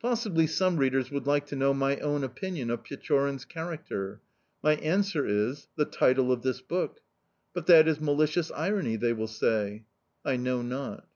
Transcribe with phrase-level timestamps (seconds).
[0.00, 4.20] Possibly some readers would like to know my own opinion of Pechorin's character.
[4.62, 7.00] My answer is: the title of this book.
[7.54, 9.82] "But that is malicious irony!" they will say...
[10.24, 11.08] I know not.